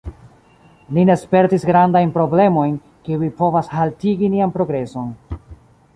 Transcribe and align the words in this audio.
Ni 0.97 1.03
ne 1.09 1.15
spertis 1.23 1.65
grandajn 1.71 2.15
problemojn, 2.17 2.73
kiuj 3.09 3.29
povas 3.43 3.73
haltigi 3.77 4.35
nian 4.37 4.55
progreson 4.57 5.17